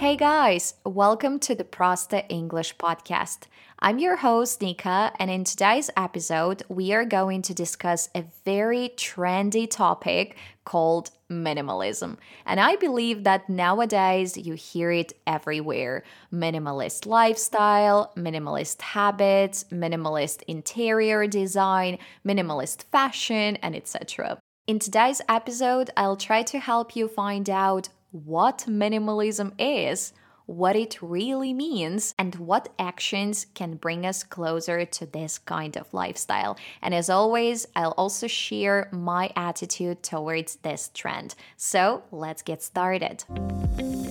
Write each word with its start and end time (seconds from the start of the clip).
Hey 0.00 0.16
guys, 0.16 0.76
welcome 0.86 1.38
to 1.40 1.54
the 1.54 1.62
Prosta 1.62 2.24
English 2.30 2.78
podcast. 2.78 3.40
I'm 3.80 3.98
your 3.98 4.16
host, 4.16 4.62
Nika, 4.62 5.12
and 5.18 5.30
in 5.30 5.44
today's 5.44 5.90
episode, 5.94 6.62
we 6.70 6.94
are 6.94 7.04
going 7.04 7.42
to 7.42 7.52
discuss 7.52 8.08
a 8.14 8.24
very 8.46 8.94
trendy 8.96 9.68
topic 9.70 10.38
called 10.64 11.10
minimalism. 11.30 12.16
And 12.46 12.58
I 12.58 12.76
believe 12.76 13.24
that 13.24 13.50
nowadays 13.50 14.38
you 14.38 14.54
hear 14.54 14.90
it 14.90 15.12
everywhere 15.26 16.02
minimalist 16.32 17.04
lifestyle, 17.04 18.10
minimalist 18.16 18.80
habits, 18.80 19.64
minimalist 19.64 20.42
interior 20.48 21.26
design, 21.26 21.98
minimalist 22.26 22.84
fashion, 22.84 23.56
and 23.56 23.76
etc. 23.76 24.38
In 24.66 24.78
today's 24.78 25.20
episode, 25.28 25.90
I'll 25.94 26.16
try 26.16 26.42
to 26.44 26.58
help 26.58 26.96
you 26.96 27.06
find 27.06 27.50
out 27.50 27.90
what 28.10 28.64
minimalism 28.68 29.52
is, 29.58 30.12
what 30.46 30.74
it 30.74 31.00
really 31.00 31.54
means, 31.54 32.14
and 32.18 32.34
what 32.34 32.72
actions 32.78 33.46
can 33.54 33.76
bring 33.76 34.04
us 34.04 34.24
closer 34.24 34.84
to 34.84 35.06
this 35.06 35.38
kind 35.38 35.76
of 35.76 35.94
lifestyle. 35.94 36.58
And 36.82 36.92
as 36.92 37.08
always, 37.08 37.68
I'll 37.76 37.92
also 37.92 38.26
share 38.26 38.88
my 38.92 39.30
attitude 39.36 40.02
towards 40.02 40.56
this 40.56 40.90
trend. 40.92 41.36
So 41.56 42.02
let's 42.10 42.42
get 42.42 42.62
started. 42.62 43.22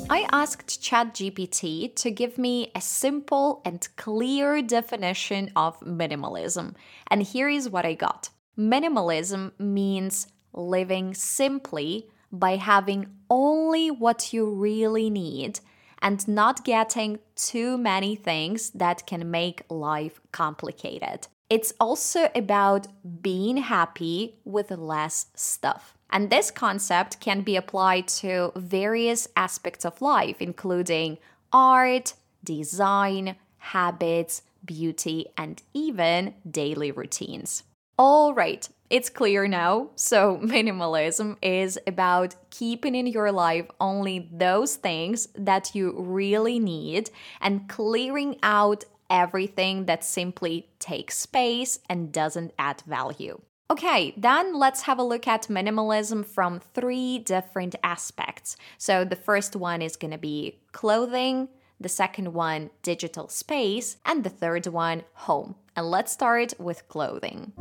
I 0.10 0.28
asked 0.32 0.82
ChatGPT 0.82 1.94
to 1.98 2.10
give 2.10 2.38
me 2.38 2.72
a 2.74 2.82
simple 2.82 3.62
and 3.66 3.88
clear 3.98 4.62
definition 4.62 5.52
of 5.56 5.80
minimalism. 5.82 6.76
And 7.12 7.22
here 7.22 7.50
is 7.50 7.70
what 7.70 7.86
I 7.86 7.96
got 7.96 8.30
minimalism 8.58 9.52
means 9.58 10.28
living 10.52 11.14
simply 11.14 12.10
by 12.32 12.56
having 12.56 13.08
only 13.30 13.90
what 13.92 14.34
you 14.34 14.50
really 14.50 15.10
need 15.10 15.60
and 16.02 16.28
not 16.28 16.64
getting 16.64 17.20
too 17.36 17.78
many 17.78 18.16
things 18.16 18.70
that 18.72 19.06
can 19.06 19.30
make 19.30 19.64
life 19.70 20.22
complicated. 20.32 21.28
It's 21.50 21.74
also 21.80 22.30
about 22.36 22.88
being 23.22 23.58
happy 23.58 24.36
with 24.46 24.72
less 24.72 25.28
stuff. 25.36 25.96
And 26.12 26.30
this 26.30 26.52
concept 26.52 27.20
can 27.20 27.42
be 27.42 27.56
applied 27.56 28.08
to 28.20 28.52
various 28.56 29.28
aspects 29.36 29.86
of 29.86 30.02
life, 30.02 30.42
including 30.42 31.18
art, 31.52 32.14
design, 32.44 33.36
habits, 33.58 34.44
beauty, 34.64 35.28
and 35.38 35.62
even 35.74 36.36
daily 36.50 36.92
routines. 36.92 37.64
All 37.98 38.34
right, 38.34 38.68
it's 38.90 39.10
clear 39.10 39.48
now. 39.48 39.90
So, 39.96 40.38
minimalism 40.44 41.38
is 41.42 41.80
about 41.86 42.36
keeping 42.50 42.96
in 42.96 43.08
your 43.08 43.32
life 43.32 43.68
only 43.80 44.30
those 44.32 44.76
things 44.76 45.28
that 45.36 45.76
you 45.76 45.94
really 45.98 46.60
need 46.60 47.10
and 47.42 47.68
clearing 47.70 48.38
out 48.44 48.84
everything 49.10 49.86
that 49.86 50.04
simply 50.04 50.70
takes 50.78 51.18
space 51.18 51.80
and 51.90 52.12
doesn't 52.12 52.54
add 52.60 52.82
value. 52.86 53.42
Okay, 53.72 54.14
then 54.18 54.56
let's 54.56 54.82
have 54.84 54.98
a 54.98 55.04
look 55.04 55.28
at 55.28 55.44
minimalism 55.44 56.26
from 56.26 56.60
three 56.60 57.20
different 57.20 57.76
aspects. 57.84 58.58
So, 58.78 59.06
the 59.06 59.16
first 59.16 59.56
one 59.56 59.82
is 59.82 59.96
going 59.96 60.12
to 60.12 60.18
be 60.18 60.60
clothing, 60.72 61.50
the 61.80 61.90
second 61.90 62.34
one, 62.34 62.72
digital 62.82 63.30
space, 63.30 63.98
and 64.06 64.24
the 64.24 64.30
third 64.30 64.66
one, 64.68 65.04
home. 65.14 65.56
And 65.76 65.90
let's 65.90 66.12
start 66.12 66.54
with 66.60 66.88
clothing. 66.90 67.54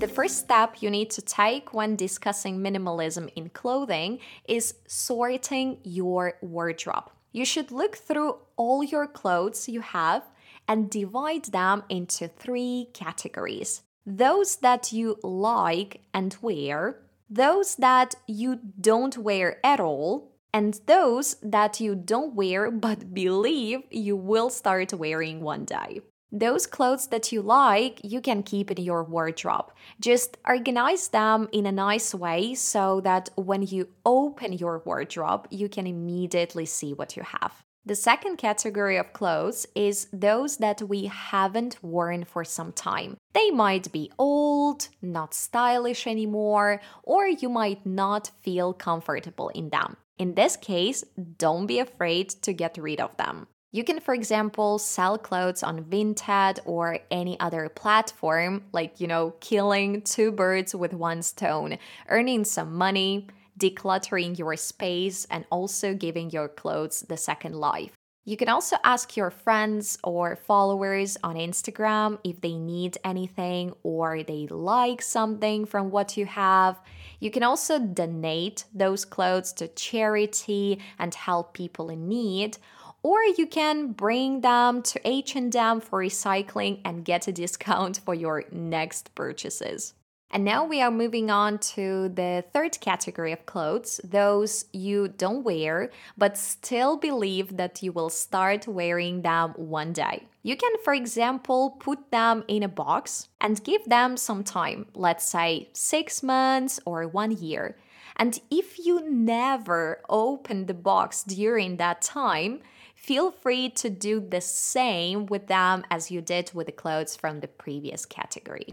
The 0.00 0.08
first 0.08 0.38
step 0.38 0.76
you 0.80 0.88
need 0.88 1.10
to 1.10 1.20
take 1.20 1.74
when 1.74 1.94
discussing 1.94 2.60
minimalism 2.60 3.30
in 3.36 3.50
clothing 3.50 4.20
is 4.48 4.76
sorting 4.86 5.76
your 5.84 6.38
wardrobe. 6.40 7.10
You 7.32 7.44
should 7.44 7.70
look 7.70 7.96
through 7.96 8.38
all 8.56 8.82
your 8.82 9.06
clothes 9.06 9.68
you 9.68 9.82
have 9.82 10.22
and 10.66 10.88
divide 10.88 11.44
them 11.52 11.82
into 11.90 12.28
three 12.28 12.88
categories 12.94 13.82
those 14.06 14.56
that 14.56 14.90
you 14.90 15.18
like 15.22 16.00
and 16.14 16.34
wear, 16.40 16.96
those 17.28 17.74
that 17.76 18.14
you 18.26 18.58
don't 18.80 19.18
wear 19.18 19.58
at 19.62 19.80
all, 19.80 20.32
and 20.54 20.80
those 20.86 21.36
that 21.42 21.78
you 21.78 21.94
don't 21.94 22.34
wear 22.34 22.70
but 22.70 23.12
believe 23.12 23.82
you 23.90 24.16
will 24.16 24.48
start 24.48 24.94
wearing 24.94 25.42
one 25.42 25.66
day. 25.66 26.00
Those 26.32 26.66
clothes 26.66 27.08
that 27.08 27.32
you 27.32 27.42
like, 27.42 28.00
you 28.04 28.20
can 28.20 28.42
keep 28.42 28.70
in 28.70 28.82
your 28.82 29.02
wardrobe. 29.02 29.72
Just 30.00 30.36
organize 30.46 31.08
them 31.08 31.48
in 31.52 31.66
a 31.66 31.72
nice 31.72 32.14
way 32.14 32.54
so 32.54 33.00
that 33.00 33.30
when 33.34 33.62
you 33.62 33.88
open 34.06 34.52
your 34.52 34.80
wardrobe, 34.84 35.48
you 35.50 35.68
can 35.68 35.86
immediately 35.88 36.66
see 36.66 36.94
what 36.94 37.16
you 37.16 37.24
have. 37.24 37.64
The 37.84 37.96
second 37.96 38.36
category 38.36 38.98
of 38.98 39.12
clothes 39.12 39.66
is 39.74 40.06
those 40.12 40.58
that 40.58 40.82
we 40.82 41.06
haven't 41.06 41.82
worn 41.82 42.24
for 42.24 42.44
some 42.44 42.72
time. 42.72 43.16
They 43.32 43.50
might 43.50 43.90
be 43.90 44.12
old, 44.18 44.88
not 45.00 45.34
stylish 45.34 46.06
anymore, 46.06 46.80
or 47.02 47.26
you 47.26 47.48
might 47.48 47.84
not 47.86 48.30
feel 48.42 48.74
comfortable 48.74 49.48
in 49.48 49.70
them. 49.70 49.96
In 50.18 50.34
this 50.34 50.56
case, 50.56 51.02
don't 51.38 51.66
be 51.66 51.78
afraid 51.78 52.28
to 52.42 52.52
get 52.52 52.76
rid 52.76 53.00
of 53.00 53.16
them. 53.16 53.48
You 53.72 53.84
can, 53.84 54.00
for 54.00 54.14
example, 54.14 54.80
sell 54.80 55.16
clothes 55.16 55.62
on 55.62 55.84
Vinted 55.84 56.58
or 56.64 56.98
any 57.08 57.38
other 57.38 57.68
platform, 57.68 58.64
like, 58.72 59.00
you 59.00 59.06
know, 59.06 59.34
killing 59.40 60.02
two 60.02 60.32
birds 60.32 60.74
with 60.74 60.92
one 60.92 61.22
stone, 61.22 61.78
earning 62.08 62.44
some 62.44 62.74
money, 62.74 63.28
decluttering 63.60 64.36
your 64.36 64.56
space, 64.56 65.24
and 65.30 65.44
also 65.50 65.94
giving 65.94 66.30
your 66.30 66.48
clothes 66.48 67.02
the 67.02 67.16
second 67.16 67.54
life. 67.54 67.92
You 68.24 68.36
can 68.36 68.48
also 68.48 68.76
ask 68.82 69.16
your 69.16 69.30
friends 69.30 69.98
or 70.02 70.34
followers 70.34 71.16
on 71.22 71.36
Instagram 71.36 72.18
if 72.24 72.40
they 72.40 72.58
need 72.58 72.98
anything 73.04 73.72
or 73.84 74.24
they 74.24 74.48
like 74.48 75.00
something 75.00 75.64
from 75.64 75.90
what 75.90 76.16
you 76.16 76.26
have. 76.26 76.80
You 77.20 77.30
can 77.30 77.44
also 77.44 77.78
donate 77.78 78.64
those 78.74 79.04
clothes 79.04 79.52
to 79.54 79.68
charity 79.68 80.80
and 80.98 81.14
help 81.14 81.54
people 81.54 81.88
in 81.88 82.08
need 82.08 82.58
or 83.02 83.22
you 83.36 83.46
can 83.46 83.92
bring 83.92 84.40
them 84.40 84.82
to 84.82 85.00
H&M 85.08 85.80
for 85.80 86.00
recycling 86.00 86.80
and 86.84 87.04
get 87.04 87.28
a 87.28 87.32
discount 87.32 87.98
for 88.04 88.14
your 88.14 88.44
next 88.52 89.14
purchases. 89.14 89.94
And 90.32 90.44
now 90.44 90.64
we 90.64 90.80
are 90.80 90.92
moving 90.92 91.28
on 91.28 91.58
to 91.74 92.08
the 92.08 92.44
third 92.52 92.80
category 92.80 93.32
of 93.32 93.46
clothes, 93.46 94.00
those 94.04 94.66
you 94.72 95.08
don't 95.08 95.42
wear 95.42 95.90
but 96.16 96.38
still 96.38 96.96
believe 96.96 97.56
that 97.56 97.82
you 97.82 97.90
will 97.90 98.10
start 98.10 98.68
wearing 98.68 99.22
them 99.22 99.54
one 99.56 99.92
day. 99.92 100.28
You 100.42 100.56
can, 100.56 100.72
for 100.84 100.94
example, 100.94 101.76
put 101.80 102.12
them 102.12 102.44
in 102.46 102.62
a 102.62 102.68
box 102.68 103.28
and 103.40 103.62
give 103.64 103.84
them 103.86 104.16
some 104.16 104.44
time, 104.44 104.86
let's 104.94 105.26
say 105.28 105.68
six 105.72 106.22
months 106.22 106.78
or 106.84 107.08
one 107.08 107.32
year. 107.32 107.76
And 108.16 108.38
if 108.50 108.78
you 108.78 109.10
never 109.10 110.00
open 110.08 110.66
the 110.66 110.74
box 110.74 111.24
during 111.24 111.76
that 111.78 112.02
time, 112.02 112.60
feel 113.00 113.30
free 113.30 113.70
to 113.70 113.88
do 113.88 114.20
the 114.20 114.40
same 114.42 115.24
with 115.26 115.46
them 115.46 115.82
as 115.90 116.10
you 116.10 116.20
did 116.20 116.50
with 116.52 116.66
the 116.66 116.72
clothes 116.72 117.16
from 117.16 117.40
the 117.40 117.48
previous 117.48 118.04
category. 118.04 118.66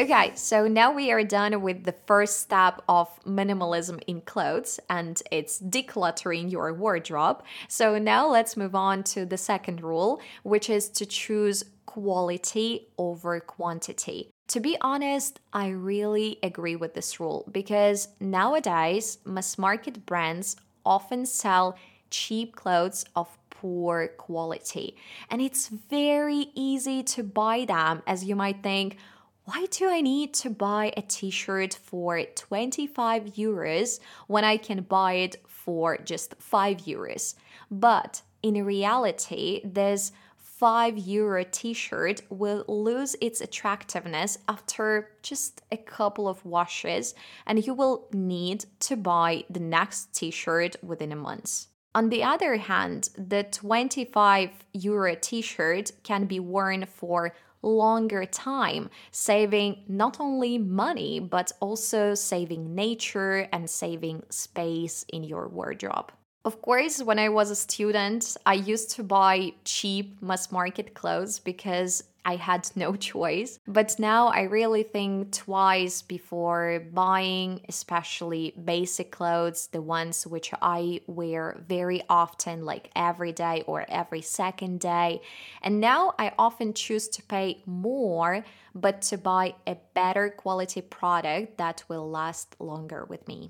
Okay, 0.00 0.32
so 0.34 0.66
now 0.66 0.92
we 0.92 1.12
are 1.12 1.22
done 1.22 1.62
with 1.62 1.84
the 1.84 1.94
first 2.06 2.40
step 2.40 2.82
of 2.88 3.08
minimalism 3.24 4.02
in 4.08 4.20
clothes, 4.22 4.80
and 4.88 5.22
it's 5.30 5.60
decluttering 5.60 6.50
your 6.50 6.74
wardrobe. 6.74 7.42
So 7.68 7.98
now 7.98 8.28
let's 8.28 8.56
move 8.56 8.74
on 8.74 9.04
to 9.04 9.24
the 9.24 9.38
second 9.38 9.80
rule, 9.82 10.20
which 10.42 10.68
is 10.68 10.88
to 10.90 11.06
choose 11.06 11.64
quality 11.86 12.88
over 12.98 13.38
quantity. 13.38 14.30
To 14.48 14.58
be 14.58 14.76
honest, 14.80 15.38
I 15.52 15.68
really 15.68 16.38
agree 16.42 16.74
with 16.74 16.94
this 16.94 17.20
rule 17.20 17.48
because 17.52 18.08
nowadays 18.18 19.18
mass 19.24 19.56
market 19.56 20.04
brands 20.04 20.56
often 20.84 21.26
sell 21.26 21.76
cheap 22.10 22.56
clothes 22.56 23.04
of 23.14 23.38
poor 23.60 24.08
quality. 24.08 24.96
And 25.30 25.40
it's 25.40 25.68
very 25.68 26.46
easy 26.54 27.02
to 27.04 27.22
buy 27.22 27.64
them, 27.66 28.02
as 28.06 28.24
you 28.24 28.34
might 28.34 28.62
think. 28.62 28.96
Why 29.44 29.66
do 29.70 29.88
I 29.88 30.00
need 30.00 30.32
to 30.34 30.50
buy 30.50 30.92
a 30.96 31.02
t 31.02 31.30
shirt 31.30 31.74
for 31.74 32.22
25 32.22 33.24
euros 33.34 33.98
when 34.28 34.44
I 34.44 34.56
can 34.56 34.82
buy 34.82 35.14
it 35.14 35.36
for 35.46 35.98
just 35.98 36.34
5 36.38 36.78
euros? 36.78 37.34
But 37.70 38.22
in 38.42 38.64
reality, 38.64 39.60
this 39.64 40.12
5 40.36 40.98
euro 40.98 41.44
t 41.50 41.72
shirt 41.72 42.20
will 42.28 42.64
lose 42.68 43.16
its 43.20 43.40
attractiveness 43.40 44.38
after 44.46 45.10
just 45.22 45.62
a 45.72 45.76
couple 45.76 46.28
of 46.28 46.44
washes, 46.44 47.14
and 47.46 47.66
you 47.66 47.74
will 47.74 48.08
need 48.12 48.66
to 48.80 48.96
buy 48.96 49.44
the 49.48 49.60
next 49.60 50.14
t 50.14 50.30
shirt 50.30 50.76
within 50.82 51.12
a 51.12 51.16
month. 51.16 51.66
On 51.92 52.08
the 52.08 52.22
other 52.22 52.56
hand, 52.56 53.10
the 53.16 53.42
25 53.42 54.50
euro 54.74 55.16
t 55.20 55.42
shirt 55.42 55.90
can 56.04 56.26
be 56.26 56.38
worn 56.38 56.86
for 56.86 57.34
longer 57.62 58.24
time, 58.24 58.90
saving 59.10 59.82
not 59.88 60.18
only 60.20 60.56
money 60.56 61.18
but 61.18 61.50
also 61.60 62.14
saving 62.14 62.74
nature 62.74 63.48
and 63.52 63.68
saving 63.68 64.22
space 64.30 65.04
in 65.08 65.24
your 65.24 65.48
wardrobe. 65.48 66.12
Of 66.44 66.62
course, 66.62 67.02
when 67.02 67.18
I 67.18 67.28
was 67.28 67.50
a 67.50 67.56
student, 67.56 68.36
I 68.46 68.54
used 68.54 68.92
to 68.92 69.02
buy 69.02 69.52
cheap 69.64 70.22
mass 70.22 70.50
market 70.50 70.94
clothes 70.94 71.38
because 71.38 72.04
I 72.24 72.36
had 72.36 72.70
no 72.76 72.96
choice. 72.96 73.58
But 73.66 73.98
now 73.98 74.28
I 74.28 74.42
really 74.42 74.82
think 74.82 75.32
twice 75.32 76.02
before 76.02 76.84
buying, 76.92 77.60
especially 77.68 78.54
basic 78.64 79.10
clothes, 79.10 79.68
the 79.68 79.82
ones 79.82 80.26
which 80.26 80.52
I 80.60 81.00
wear 81.06 81.62
very 81.66 82.02
often, 82.08 82.64
like 82.64 82.90
every 82.94 83.32
day 83.32 83.62
or 83.66 83.84
every 83.88 84.22
second 84.22 84.80
day. 84.80 85.20
And 85.62 85.80
now 85.80 86.14
I 86.18 86.32
often 86.38 86.74
choose 86.74 87.08
to 87.08 87.22
pay 87.22 87.62
more, 87.66 88.44
but 88.74 89.02
to 89.02 89.18
buy 89.18 89.54
a 89.66 89.76
better 89.94 90.30
quality 90.30 90.80
product 90.80 91.58
that 91.58 91.84
will 91.88 92.08
last 92.08 92.56
longer 92.58 93.04
with 93.08 93.26
me. 93.26 93.48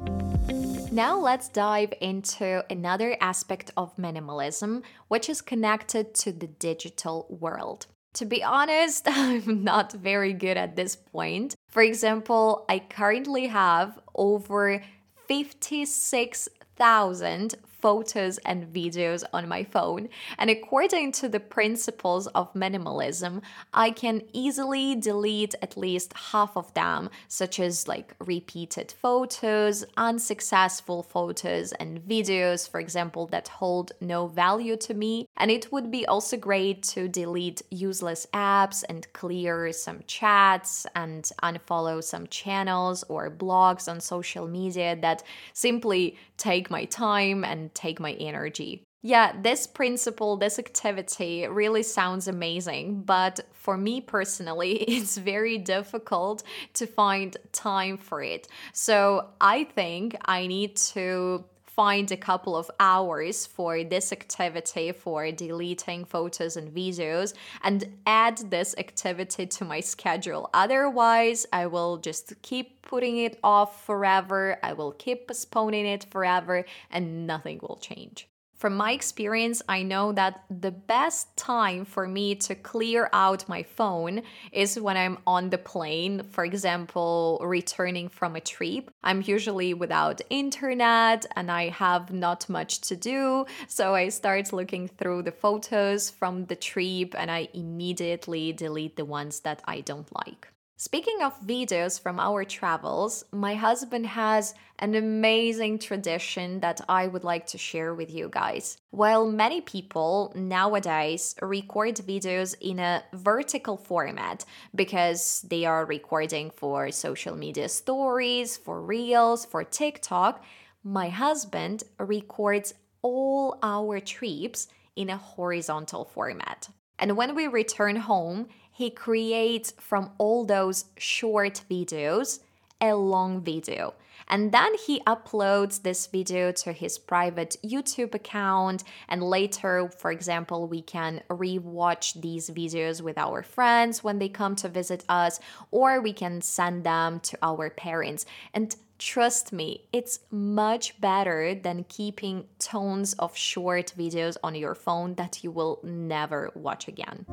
Now, 0.93 1.16
let's 1.16 1.49
dive 1.49 1.93
into 2.00 2.64
another 2.69 3.16
aspect 3.20 3.70
of 3.76 3.94
minimalism, 3.96 4.82
which 5.06 5.28
is 5.28 5.40
connected 5.40 6.14
to 6.14 6.32
the 6.32 6.49
digital 6.49 7.26
world. 7.28 7.87
To 8.14 8.24
be 8.24 8.42
honest, 8.42 9.04
I'm 9.10 9.62
not 9.64 9.92
very 9.92 10.32
good 10.32 10.56
at 10.56 10.76
this 10.76 10.96
point. 10.96 11.54
For 11.68 11.82
example, 11.82 12.64
I 12.68 12.78
currently 12.80 13.46
have 13.48 13.98
over 14.14 14.82
56,000 15.28 17.54
photos 17.80 18.38
and 18.38 18.72
videos 18.72 19.24
on 19.32 19.48
my 19.48 19.64
phone. 19.64 20.08
And 20.38 20.50
according 20.50 21.12
to 21.12 21.28
the 21.28 21.40
principles 21.40 22.26
of 22.28 22.52
minimalism, 22.54 23.42
I 23.72 23.90
can 23.90 24.22
easily 24.32 24.94
delete 24.94 25.54
at 25.62 25.76
least 25.76 26.12
half 26.32 26.56
of 26.56 26.72
them, 26.74 27.10
such 27.28 27.60
as 27.60 27.88
like 27.88 28.14
repeated 28.18 28.92
photos, 29.00 29.84
unsuccessful 29.96 31.02
photos, 31.02 31.72
and 31.72 32.00
videos, 32.00 32.68
for 32.68 32.80
example, 32.80 33.26
that 33.28 33.48
hold 33.48 33.92
no 34.00 34.26
value 34.26 34.76
to 34.76 34.94
me. 34.94 35.26
And 35.36 35.50
it 35.50 35.72
would 35.72 35.90
be 35.90 36.06
also 36.06 36.36
great 36.36 36.82
to 36.94 37.08
delete 37.08 37.62
useless 37.70 38.26
apps 38.32 38.84
and 38.88 39.10
clear 39.12 39.72
some 39.72 40.00
chats 40.06 40.86
and 40.94 41.30
unfollow 41.42 42.02
some 42.02 42.26
channels 42.28 43.04
or 43.08 43.30
blogs 43.30 43.88
on 43.90 44.00
social 44.00 44.46
media 44.46 44.96
that 45.00 45.22
simply 45.52 46.16
take 46.40 46.70
my 46.70 46.87
time 46.87 47.44
and 47.44 47.72
take 47.75 48.00
my 48.00 48.12
energy. 48.12 48.82
Yeah, 49.02 49.32
this 49.40 49.66
principle, 49.66 50.37
this 50.37 50.58
activity 50.58 51.46
really 51.46 51.82
sounds 51.82 52.28
amazing, 52.28 53.02
but 53.02 53.40
for 53.52 53.76
me 53.76 54.00
personally, 54.00 54.72
it's 54.96 55.16
very 55.16 55.56
difficult 55.58 56.42
to 56.75 56.87
find 56.87 57.37
time 57.52 57.96
for 57.96 58.22
it. 58.22 58.48
So 58.72 59.28
I 59.40 59.64
think 59.64 60.16
I 60.25 60.46
need 60.46 60.76
to 60.94 61.44
find 61.75 62.11
a 62.11 62.17
couple 62.17 62.56
of 62.56 62.70
hours 62.81 63.46
for 63.46 63.84
this 63.84 64.12
activity 64.12 64.93
for 64.93 65.31
deleting 65.31 66.05
photos 66.05 66.56
and 66.56 66.75
videos 66.75 67.34
and 67.62 67.84
add 68.06 68.38
this 68.50 68.75
activity 68.78 69.46
to 69.46 69.64
my 69.64 69.81
schedule. 69.81 70.50
Otherwise, 70.55 71.46
I 71.52 71.67
will 71.67 71.99
just 71.99 72.32
keep 72.43 72.82
putting 72.82 73.19
it 73.19 73.38
off 73.43 73.84
forever. 73.84 74.58
I 74.62 74.72
will 74.72 74.93
keep 74.93 75.28
postponing 75.28 75.87
it 75.87 76.06
forever 76.11 76.64
and 76.90 77.26
nothing 77.26 77.61
will 77.62 77.76
change. 77.76 78.29
From 78.60 78.76
my 78.76 78.92
experience, 78.92 79.62
I 79.70 79.82
know 79.82 80.12
that 80.12 80.44
the 80.50 80.70
best 80.70 81.34
time 81.34 81.86
for 81.86 82.06
me 82.06 82.34
to 82.34 82.54
clear 82.54 83.08
out 83.10 83.48
my 83.48 83.62
phone 83.62 84.20
is 84.52 84.78
when 84.78 84.98
I'm 84.98 85.16
on 85.26 85.48
the 85.48 85.56
plane, 85.56 86.24
for 86.24 86.44
example, 86.44 87.40
returning 87.42 88.10
from 88.10 88.36
a 88.36 88.40
trip. 88.42 88.90
I'm 89.02 89.22
usually 89.24 89.72
without 89.72 90.20
internet 90.28 91.24
and 91.36 91.50
I 91.50 91.70
have 91.70 92.12
not 92.12 92.50
much 92.50 92.82
to 92.82 92.96
do, 92.96 93.46
so 93.66 93.94
I 93.94 94.10
start 94.10 94.52
looking 94.52 94.88
through 94.88 95.22
the 95.22 95.32
photos 95.32 96.10
from 96.10 96.44
the 96.44 96.56
trip 96.56 97.14
and 97.16 97.30
I 97.30 97.48
immediately 97.54 98.52
delete 98.52 98.96
the 98.96 99.06
ones 99.06 99.40
that 99.40 99.62
I 99.64 99.80
don't 99.80 100.14
like. 100.14 100.48
Speaking 100.82 101.18
of 101.20 101.38
videos 101.42 102.00
from 102.00 102.18
our 102.18 102.42
travels, 102.42 103.26
my 103.32 103.54
husband 103.54 104.06
has 104.06 104.54
an 104.78 104.94
amazing 104.94 105.78
tradition 105.78 106.60
that 106.60 106.80
I 106.88 107.06
would 107.06 107.22
like 107.22 107.44
to 107.48 107.58
share 107.58 107.94
with 107.94 108.10
you 108.10 108.30
guys. 108.30 108.78
While 108.88 109.26
many 109.30 109.60
people 109.60 110.32
nowadays 110.34 111.34
record 111.42 111.96
videos 111.96 112.54
in 112.62 112.78
a 112.78 113.04
vertical 113.12 113.76
format 113.76 114.46
because 114.74 115.44
they 115.50 115.66
are 115.66 115.84
recording 115.84 116.50
for 116.50 116.90
social 116.90 117.36
media 117.36 117.68
stories, 117.68 118.56
for 118.56 118.80
reels, 118.80 119.44
for 119.44 119.62
TikTok, 119.64 120.42
my 120.82 121.10
husband 121.10 121.84
records 121.98 122.72
all 123.02 123.58
our 123.62 124.00
trips 124.00 124.68
in 124.96 125.10
a 125.10 125.18
horizontal 125.18 126.06
format. 126.06 126.70
And 126.98 127.18
when 127.18 127.34
we 127.34 127.48
return 127.48 127.96
home, 127.96 128.48
he 128.80 128.88
creates 128.88 129.74
from 129.78 130.10
all 130.16 130.46
those 130.46 130.86
short 130.96 131.62
videos 131.70 132.40
a 132.80 132.94
long 132.94 133.42
video. 133.42 133.92
And 134.26 134.52
then 134.52 134.72
he 134.86 135.00
uploads 135.00 135.82
this 135.82 136.06
video 136.06 136.50
to 136.52 136.72
his 136.72 136.98
private 136.98 137.58
YouTube 137.62 138.14
account. 138.14 138.84
And 139.06 139.22
later, 139.22 139.90
for 139.98 140.10
example, 140.10 140.66
we 140.66 140.80
can 140.80 141.20
rewatch 141.28 142.22
these 142.22 142.48
videos 142.48 143.02
with 143.02 143.18
our 143.18 143.42
friends 143.42 144.02
when 144.02 144.18
they 144.18 144.30
come 144.30 144.56
to 144.56 144.68
visit 144.70 145.04
us, 145.10 145.40
or 145.70 146.00
we 146.00 146.14
can 146.14 146.40
send 146.40 146.82
them 146.82 147.20
to 147.20 147.38
our 147.42 147.68
parents. 147.68 148.24
And 148.54 148.74
Trust 149.00 149.50
me, 149.50 149.86
it's 149.94 150.20
much 150.30 151.00
better 151.00 151.54
than 151.54 151.86
keeping 151.88 152.44
tons 152.58 153.14
of 153.14 153.34
short 153.34 153.94
videos 153.96 154.36
on 154.44 154.54
your 154.54 154.74
phone 154.74 155.14
that 155.14 155.42
you 155.42 155.50
will 155.50 155.80
never 155.82 156.50
watch 156.54 156.86
again. 156.86 157.24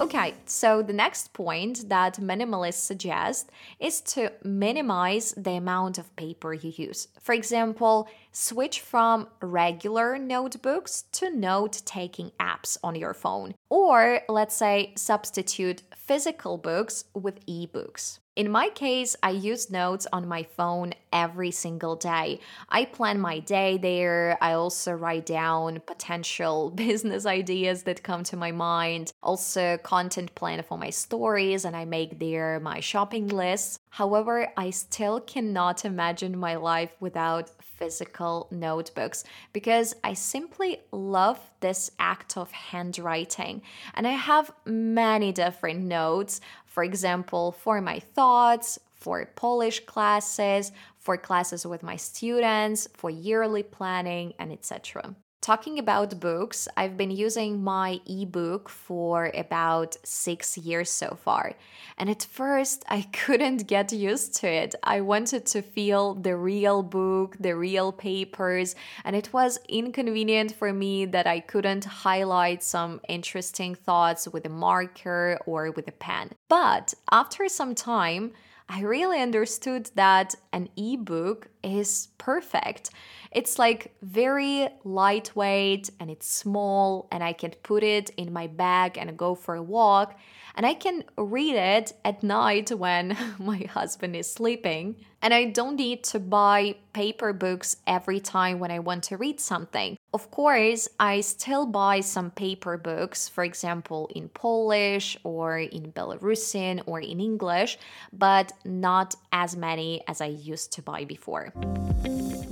Okay, 0.00 0.34
so 0.44 0.82
the 0.82 0.92
next 0.92 1.32
point 1.32 1.88
that 1.88 2.20
minimalists 2.20 2.84
suggest 2.84 3.50
is 3.78 4.00
to 4.00 4.32
minimize 4.42 5.32
the 5.36 5.52
amount 5.52 5.98
of 5.98 6.14
paper 6.16 6.52
you 6.52 6.72
use. 6.76 7.06
For 7.20 7.32
example, 7.32 8.08
switch 8.32 8.80
from 8.80 9.28
regular 9.40 10.18
notebooks 10.18 11.04
to 11.12 11.30
note 11.30 11.80
taking 11.84 12.32
apps 12.40 12.76
on 12.82 12.96
your 12.96 13.14
phone. 13.14 13.54
Or 13.70 14.22
let's 14.28 14.56
say 14.56 14.94
substitute 14.96 15.82
physical 15.94 16.58
books 16.58 17.04
with 17.14 17.46
ebooks. 17.46 18.18
In 18.36 18.50
my 18.50 18.68
case, 18.70 19.14
I 19.22 19.30
use 19.30 19.70
notes 19.70 20.08
on 20.12 20.26
my 20.26 20.42
phone 20.42 20.92
every 21.12 21.52
single 21.52 21.94
day. 21.94 22.40
I 22.68 22.84
plan 22.84 23.20
my 23.20 23.38
day 23.38 23.78
there. 23.78 24.36
I 24.40 24.54
also 24.54 24.92
write 24.92 25.24
down 25.24 25.80
potential 25.86 26.70
business 26.74 27.26
ideas 27.26 27.84
that 27.84 28.02
come 28.02 28.24
to 28.24 28.36
my 28.36 28.50
mind, 28.50 29.12
also 29.22 29.78
content 29.78 30.34
plan 30.34 30.64
for 30.64 30.76
my 30.76 30.90
stories, 30.90 31.64
and 31.64 31.76
I 31.76 31.84
make 31.84 32.18
there 32.18 32.58
my 32.58 32.80
shopping 32.80 33.28
lists. 33.28 33.78
However, 33.90 34.48
I 34.56 34.70
still 34.70 35.20
cannot 35.20 35.84
imagine 35.84 36.36
my 36.36 36.56
life 36.56 36.96
without 36.98 37.52
physical 37.62 38.48
notebooks 38.50 39.24
because 39.52 39.94
I 40.02 40.14
simply 40.14 40.80
love 40.90 41.38
this 41.60 41.90
act 41.98 42.36
of 42.36 42.50
handwriting. 42.50 43.62
And 43.94 44.06
I 44.06 44.12
have 44.12 44.52
many 44.64 45.32
different 45.32 45.80
notes, 45.80 46.40
for 46.74 46.82
example, 46.82 47.52
for 47.52 47.80
my 47.80 48.00
thoughts, 48.00 48.80
for 48.96 49.24
Polish 49.36 49.78
classes, 49.86 50.72
for 50.98 51.16
classes 51.16 51.64
with 51.64 51.84
my 51.84 51.94
students, 51.94 52.88
for 52.94 53.10
yearly 53.10 53.62
planning, 53.62 54.34
and 54.40 54.50
etc. 54.50 55.14
Talking 55.44 55.78
about 55.78 56.20
books, 56.20 56.68
I've 56.74 56.96
been 56.96 57.10
using 57.10 57.62
my 57.62 58.00
ebook 58.06 58.70
for 58.70 59.30
about 59.34 59.94
six 60.02 60.56
years 60.56 60.88
so 60.88 61.18
far. 61.22 61.52
And 61.98 62.08
at 62.08 62.24
first, 62.24 62.82
I 62.88 63.02
couldn't 63.12 63.66
get 63.66 63.92
used 63.92 64.36
to 64.36 64.48
it. 64.48 64.74
I 64.82 65.02
wanted 65.02 65.44
to 65.44 65.60
feel 65.60 66.14
the 66.14 66.34
real 66.34 66.82
book, 66.82 67.36
the 67.38 67.54
real 67.56 67.92
papers, 67.92 68.74
and 69.04 69.14
it 69.14 69.34
was 69.34 69.58
inconvenient 69.68 70.52
for 70.52 70.72
me 70.72 71.04
that 71.04 71.26
I 71.26 71.40
couldn't 71.40 71.84
highlight 71.84 72.62
some 72.62 73.02
interesting 73.06 73.74
thoughts 73.74 74.26
with 74.26 74.46
a 74.46 74.48
marker 74.48 75.38
or 75.44 75.72
with 75.72 75.86
a 75.88 75.92
pen. 75.92 76.30
But 76.48 76.94
after 77.12 77.50
some 77.50 77.74
time, 77.74 78.32
I 78.66 78.80
really 78.80 79.20
understood 79.20 79.90
that 79.94 80.36
an 80.54 80.70
ebook 80.74 81.50
is 81.64 82.08
perfect. 82.18 82.90
It's 83.32 83.58
like 83.58 83.94
very 84.02 84.68
lightweight 84.84 85.90
and 85.98 86.10
it's 86.10 86.26
small, 86.26 87.08
and 87.10 87.24
I 87.24 87.32
can 87.32 87.50
put 87.62 87.82
it 87.82 88.10
in 88.10 88.32
my 88.32 88.46
bag 88.46 88.96
and 88.96 89.16
go 89.16 89.34
for 89.34 89.54
a 89.54 89.62
walk 89.62 90.16
and 90.56 90.64
I 90.64 90.74
can 90.74 91.04
read 91.18 91.56
it 91.56 91.92
at 92.04 92.22
night 92.22 92.70
when 92.70 93.16
my 93.38 93.58
husband 93.58 94.14
is 94.14 94.32
sleeping. 94.32 94.96
And 95.20 95.32
I 95.32 95.46
don't 95.46 95.76
need 95.76 96.04
to 96.04 96.20
buy 96.20 96.76
paper 96.92 97.32
books 97.32 97.78
every 97.86 98.20
time 98.20 98.58
when 98.58 98.70
I 98.70 98.78
want 98.78 99.04
to 99.04 99.16
read 99.16 99.40
something. 99.40 99.96
Of 100.12 100.30
course, 100.30 100.86
I 101.00 101.22
still 101.22 101.64
buy 101.64 102.00
some 102.00 102.30
paper 102.30 102.76
books, 102.76 103.26
for 103.26 103.42
example, 103.42 104.10
in 104.14 104.28
Polish 104.28 105.16
or 105.24 105.58
in 105.58 105.92
Belarusian 105.92 106.82
or 106.84 107.00
in 107.00 107.20
English, 107.20 107.78
but 108.12 108.52
not 108.66 109.14
as 109.32 109.56
many 109.56 110.02
as 110.06 110.20
I 110.20 110.26
used 110.26 110.74
to 110.74 110.82
buy 110.82 111.06
before. 111.06 111.53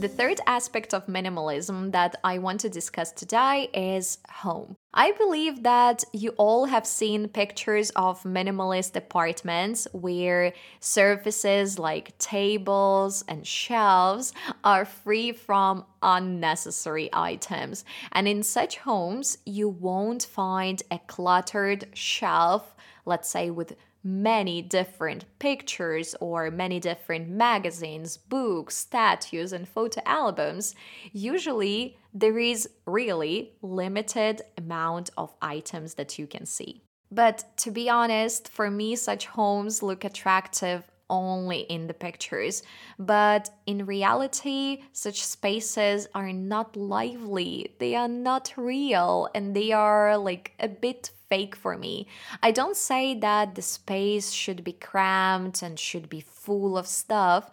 The 0.03 0.09
third 0.09 0.41
aspect 0.49 0.95
of 0.95 1.07
minimalism 1.07 1.93
that 1.93 2.17
I 2.25 2.39
want 2.39 2.59
to 2.63 2.69
discuss 2.69 3.13
today 3.13 3.71
is 3.73 4.19
home. 4.29 4.75
I 4.93 5.13
believe 5.13 5.63
that 5.63 6.03
you 6.13 6.31
all 6.39 6.65
have 6.65 6.89
seen 6.89 7.29
pictures 7.29 7.91
of 7.91 8.21
minimalist 8.25 8.97
apartments 8.97 9.87
where 9.93 10.55
surfaces 10.81 11.79
like 11.79 12.19
tables 12.19 13.25
and 13.29 13.47
shelves 13.47 14.33
are 14.65 14.85
free 14.85 15.31
from 15.31 15.85
unnecessary 16.03 17.09
items. 17.13 17.85
And 18.11 18.27
in 18.27 18.43
such 18.43 18.79
homes, 18.79 19.39
you 19.47 19.69
won't 19.69 20.25
find 20.25 20.83
a 20.91 20.99
cluttered 21.07 21.87
shelf, 21.95 22.75
let's 23.07 23.29
say 23.29 23.51
with 23.51 23.77
many 24.05 24.63
different 24.63 25.25
pictures 25.39 26.15
or 26.21 26.51
many 26.51 26.81
different 26.81 27.29
magazines, 27.29 28.17
books, 28.17 28.77
statues, 28.77 29.53
and 29.53 29.69
photo 29.69 30.01
albums, 30.05 30.75
usually 31.13 31.97
there 32.13 32.39
is 32.39 32.69
really 32.87 33.53
limited 33.63 34.43
amount 34.59 35.11
of 35.17 35.35
items 35.41 35.95
that 35.95 36.19
you 36.19 36.27
can 36.27 36.47
see. 36.47 36.83
But 37.11 37.45
to 37.59 37.71
be 37.71 37.91
honest, 37.91 38.49
for 38.49 38.71
me, 38.71 38.97
such 38.97 39.27
homes 39.27 39.83
look 39.83 40.05
attractive 40.05 40.91
only 41.13 41.61
in 41.61 41.87
the 41.87 41.95
pictures. 41.95 42.65
But 42.99 43.51
in 43.67 43.87
reality, 43.87 44.83
such 44.93 45.23
spaces 45.23 46.09
are 46.15 46.33
not 46.33 46.75
lively, 46.77 47.75
they 47.79 47.95
are 47.95 48.09
not 48.09 48.55
real, 48.57 49.29
and 49.35 49.55
they 49.55 49.71
are 49.71 50.17
like 50.17 50.53
a 50.59 50.69
bit 50.69 51.11
fake 51.29 51.55
for 51.55 51.77
me. 51.77 52.09
I 52.43 52.51
don't 52.51 52.77
say 52.77 53.15
that 53.21 53.55
the 53.55 53.63
space 53.63 54.33
should 54.33 54.65
be 54.65 54.73
cramped 54.73 55.63
and 55.63 55.79
should 55.79 56.09
be 56.09 56.21
full 56.21 56.77
of 56.77 56.87
stuff, 56.87 57.51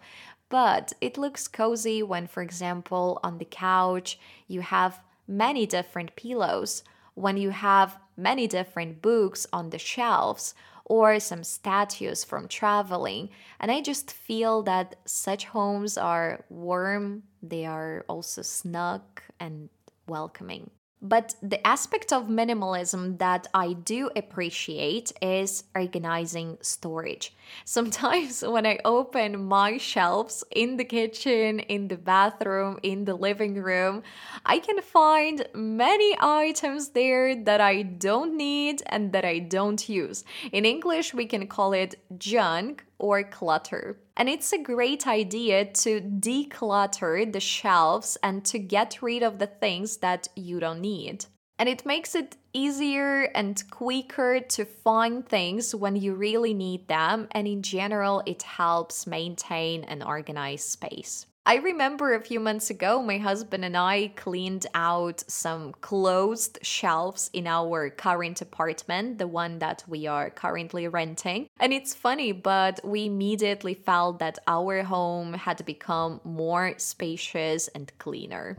but 0.48 0.92
it 1.00 1.18
looks 1.18 1.46
cozy 1.46 2.02
when, 2.02 2.26
for 2.26 2.42
example, 2.42 3.20
on 3.22 3.38
the 3.38 3.44
couch 3.44 4.18
you 4.48 4.62
have 4.62 5.00
many 5.28 5.64
different 5.66 6.16
pillows, 6.16 6.82
when 7.14 7.36
you 7.36 7.50
have 7.50 7.98
many 8.16 8.46
different 8.46 9.00
books 9.02 9.46
on 9.52 9.70
the 9.70 9.78
shelves, 9.78 10.54
or 10.90 11.20
some 11.20 11.44
statues 11.44 12.24
from 12.24 12.48
traveling. 12.48 13.30
And 13.60 13.70
I 13.70 13.80
just 13.80 14.10
feel 14.10 14.62
that 14.64 14.96
such 15.04 15.44
homes 15.44 15.96
are 15.96 16.44
warm, 16.48 17.22
they 17.40 17.64
are 17.64 18.04
also 18.08 18.42
snug 18.42 19.02
and 19.38 19.68
welcoming. 20.08 20.68
But 21.02 21.34
the 21.42 21.66
aspect 21.66 22.12
of 22.12 22.26
minimalism 22.26 23.18
that 23.18 23.46
I 23.54 23.72
do 23.72 24.10
appreciate 24.14 25.12
is 25.22 25.64
organizing 25.74 26.58
storage. 26.60 27.34
Sometimes 27.64 28.42
when 28.42 28.66
I 28.66 28.78
open 28.84 29.44
my 29.44 29.78
shelves 29.78 30.44
in 30.50 30.76
the 30.76 30.84
kitchen, 30.84 31.60
in 31.60 31.88
the 31.88 31.96
bathroom, 31.96 32.78
in 32.82 33.06
the 33.06 33.14
living 33.14 33.54
room, 33.54 34.02
I 34.44 34.58
can 34.58 34.82
find 34.82 35.46
many 35.54 36.16
items 36.20 36.90
there 36.90 37.34
that 37.44 37.60
I 37.60 37.82
don't 37.82 38.36
need 38.36 38.82
and 38.86 39.12
that 39.12 39.24
I 39.24 39.38
don't 39.38 39.88
use. 39.88 40.24
In 40.52 40.66
English, 40.66 41.14
we 41.14 41.24
can 41.24 41.46
call 41.46 41.72
it 41.72 41.94
junk 42.18 42.84
or 43.00 43.24
clutter. 43.24 43.98
And 44.16 44.28
it's 44.28 44.52
a 44.52 44.62
great 44.62 45.06
idea 45.06 45.64
to 45.64 46.00
declutter 46.00 47.32
the 47.32 47.40
shelves 47.40 48.18
and 48.22 48.44
to 48.44 48.58
get 48.58 49.02
rid 49.02 49.22
of 49.22 49.38
the 49.38 49.46
things 49.46 49.96
that 49.98 50.28
you 50.36 50.60
don't 50.60 50.80
need. 50.80 51.24
And 51.58 51.68
it 51.68 51.84
makes 51.84 52.14
it 52.14 52.36
easier 52.52 53.24
and 53.34 53.62
quicker 53.70 54.40
to 54.40 54.64
find 54.64 55.28
things 55.28 55.74
when 55.74 55.96
you 55.96 56.14
really 56.14 56.54
need 56.54 56.88
them. 56.88 57.28
And 57.32 57.46
in 57.46 57.62
general, 57.62 58.22
it 58.24 58.42
helps 58.42 59.06
maintain 59.06 59.84
an 59.84 60.02
organized 60.02 60.68
space. 60.68 61.26
I 61.46 61.56
remember 61.56 62.14
a 62.14 62.20
few 62.20 62.38
months 62.38 62.68
ago, 62.68 63.02
my 63.02 63.16
husband 63.16 63.64
and 63.64 63.76
I 63.76 64.12
cleaned 64.14 64.66
out 64.74 65.24
some 65.26 65.72
closed 65.80 66.58
shelves 66.62 67.30
in 67.32 67.46
our 67.46 67.88
current 67.88 68.42
apartment, 68.42 69.18
the 69.18 69.26
one 69.26 69.58
that 69.58 69.82
we 69.88 70.06
are 70.06 70.28
currently 70.28 70.86
renting. 70.86 71.48
And 71.58 71.72
it's 71.72 71.94
funny, 71.94 72.32
but 72.32 72.78
we 72.84 73.06
immediately 73.06 73.74
felt 73.74 74.18
that 74.18 74.38
our 74.46 74.82
home 74.82 75.32
had 75.32 75.64
become 75.64 76.20
more 76.24 76.74
spacious 76.76 77.68
and 77.68 77.90
cleaner. 77.98 78.56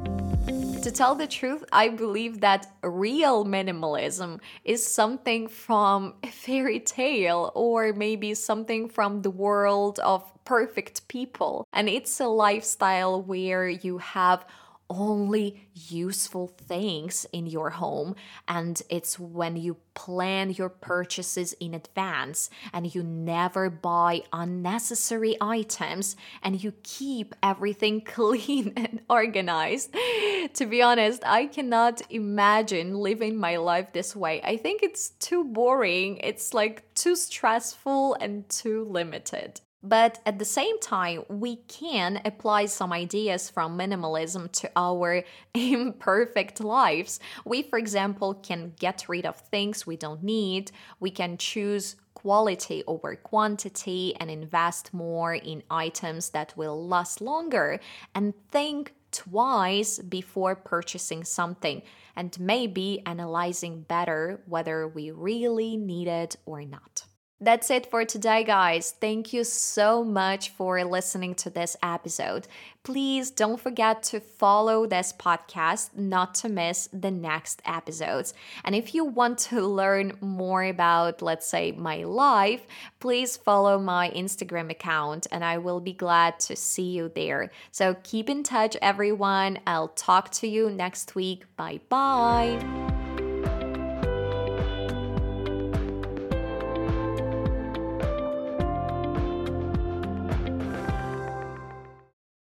To 0.81 0.89
tell 0.89 1.13
the 1.13 1.27
truth, 1.27 1.63
I 1.71 1.89
believe 1.89 2.41
that 2.41 2.65
real 2.81 3.45
minimalism 3.45 4.39
is 4.65 4.83
something 4.83 5.47
from 5.47 6.15
a 6.23 6.27
fairy 6.27 6.79
tale 6.79 7.51
or 7.53 7.93
maybe 7.93 8.33
something 8.33 8.89
from 8.89 9.21
the 9.21 9.29
world 9.29 9.99
of 9.99 10.23
perfect 10.43 11.07
people. 11.07 11.67
And 11.71 11.87
it's 11.87 12.19
a 12.19 12.25
lifestyle 12.25 13.21
where 13.21 13.69
you 13.69 13.99
have 13.99 14.43
only 14.91 15.69
useful 15.73 16.47
things 16.47 17.25
in 17.31 17.47
your 17.47 17.69
home. 17.69 18.15
And 18.47 18.81
it's 18.89 19.17
when 19.17 19.55
you 19.55 19.77
plan 19.93 20.51
your 20.51 20.69
purchases 20.69 21.53
in 21.53 21.73
advance 21.73 22.49
and 22.73 22.93
you 22.93 23.01
never 23.01 23.69
buy 23.69 24.23
unnecessary 24.33 25.37
items 25.39 26.17
and 26.43 26.61
you 26.61 26.73
keep 26.83 27.33
everything 27.41 28.01
clean 28.05 28.73
and 28.75 29.01
organized. 29.09 29.95
to 30.53 30.65
be 30.65 30.81
honest, 30.81 31.23
I 31.25 31.45
cannot 31.45 32.01
imagine 32.09 32.95
living 32.95 33.37
my 33.37 33.55
life 33.57 33.93
this 33.93 34.15
way. 34.15 34.41
I 34.43 34.57
think 34.57 34.83
it's 34.83 35.09
too 35.11 35.45
boring, 35.45 36.17
it's 36.17 36.53
like 36.53 36.93
too 36.95 37.15
stressful 37.15 38.15
and 38.19 38.47
too 38.49 38.85
limited. 38.89 39.61
But 39.83 40.19
at 40.27 40.37
the 40.37 40.45
same 40.45 40.79
time, 40.79 41.23
we 41.27 41.55
can 41.67 42.21
apply 42.23 42.67
some 42.67 42.93
ideas 42.93 43.49
from 43.49 43.77
minimalism 43.77 44.51
to 44.53 44.69
our 44.75 45.23
imperfect 45.55 46.59
lives. 46.59 47.19
We, 47.45 47.63
for 47.63 47.79
example, 47.79 48.35
can 48.35 48.73
get 48.79 49.09
rid 49.09 49.25
of 49.25 49.37
things 49.37 49.87
we 49.87 49.97
don't 49.97 50.23
need. 50.23 50.71
We 50.99 51.09
can 51.09 51.37
choose 51.37 51.95
quality 52.13 52.83
over 52.85 53.15
quantity 53.15 54.15
and 54.19 54.29
invest 54.29 54.93
more 54.93 55.33
in 55.33 55.63
items 55.71 56.29
that 56.29 56.55
will 56.55 56.87
last 56.87 57.19
longer 57.19 57.79
and 58.13 58.33
think 58.51 58.93
twice 59.11 59.97
before 59.97 60.55
purchasing 60.55 61.23
something 61.23 61.81
and 62.15 62.39
maybe 62.39 63.01
analyzing 63.07 63.81
better 63.81 64.41
whether 64.45 64.87
we 64.87 65.09
really 65.09 65.75
need 65.77 66.07
it 66.07 66.35
or 66.45 66.63
not. 66.63 67.05
That's 67.43 67.71
it 67.71 67.89
for 67.89 68.05
today, 68.05 68.43
guys. 68.43 68.93
Thank 69.01 69.33
you 69.33 69.43
so 69.43 70.03
much 70.03 70.49
for 70.49 70.83
listening 70.83 71.33
to 71.35 71.49
this 71.49 71.75
episode. 71.81 72.47
Please 72.83 73.31
don't 73.31 73.59
forget 73.59 74.03
to 74.03 74.19
follow 74.19 74.85
this 74.85 75.11
podcast 75.11 75.97
not 75.97 76.35
to 76.35 76.49
miss 76.49 76.87
the 76.93 77.09
next 77.09 77.63
episodes. 77.65 78.35
And 78.63 78.75
if 78.75 78.93
you 78.93 79.05
want 79.05 79.39
to 79.39 79.61
learn 79.61 80.13
more 80.21 80.63
about, 80.63 81.23
let's 81.23 81.47
say, 81.47 81.71
my 81.71 82.03
life, 82.03 82.61
please 82.99 83.37
follow 83.37 83.79
my 83.79 84.11
Instagram 84.11 84.69
account 84.69 85.25
and 85.31 85.43
I 85.43 85.57
will 85.57 85.79
be 85.79 85.93
glad 85.93 86.39
to 86.41 86.55
see 86.55 86.91
you 86.91 87.11
there. 87.13 87.49
So 87.71 87.95
keep 88.03 88.29
in 88.29 88.43
touch, 88.43 88.77
everyone. 88.83 89.59
I'll 89.65 89.89
talk 89.89 90.29
to 90.33 90.47
you 90.47 90.69
next 90.69 91.15
week. 91.15 91.45
Bye 91.55 91.81
bye. 91.89 92.90